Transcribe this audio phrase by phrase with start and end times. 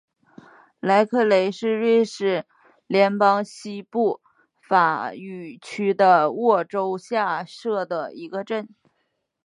[0.79, 2.47] 莱克雷是瑞士
[2.87, 4.19] 联邦西部
[4.67, 8.67] 法语区的沃州下设的一个镇。